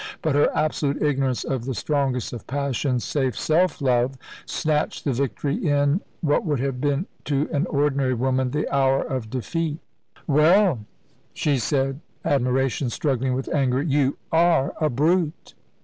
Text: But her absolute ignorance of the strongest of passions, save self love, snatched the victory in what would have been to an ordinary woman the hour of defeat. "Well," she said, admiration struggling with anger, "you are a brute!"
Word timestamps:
But 0.23 0.33
her 0.33 0.49
absolute 0.57 0.99
ignorance 0.99 1.43
of 1.43 1.65
the 1.65 1.75
strongest 1.75 2.33
of 2.33 2.47
passions, 2.47 3.03
save 3.03 3.37
self 3.37 3.79
love, 3.83 4.17
snatched 4.47 5.03
the 5.05 5.13
victory 5.13 5.55
in 5.57 6.01
what 6.21 6.43
would 6.43 6.59
have 6.59 6.81
been 6.81 7.05
to 7.25 7.47
an 7.53 7.67
ordinary 7.67 8.15
woman 8.15 8.49
the 8.49 8.67
hour 8.75 9.03
of 9.03 9.29
defeat. 9.29 9.77
"Well," 10.25 10.87
she 11.35 11.59
said, 11.59 11.99
admiration 12.25 12.89
struggling 12.89 13.35
with 13.35 13.53
anger, 13.53 13.79
"you 13.79 14.17
are 14.31 14.73
a 14.83 14.89
brute!" 14.89 15.53